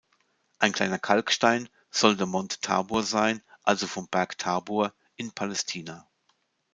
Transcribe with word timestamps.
Ein 0.57 0.71
kleiner 0.71 0.97
Kalkstein 0.97 1.69
soll 1.91 2.17
„de 2.17 2.25
monte 2.25 2.59
Tabor“ 2.59 3.03
sein, 3.03 3.43
also 3.61 3.85
vom 3.85 4.07
Berg 4.07 4.39
Tabor 4.39 4.93
in 5.15 5.31
Palästina. 5.31 6.07